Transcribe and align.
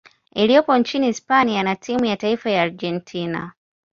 iliyopo 0.33 0.77
nchini 0.77 1.07
Hispania 1.07 1.63
na 1.63 1.75
timu 1.75 2.05
ya 2.05 2.17
taifa 2.17 2.49
ya 2.49 2.61
Argentina. 2.61 3.53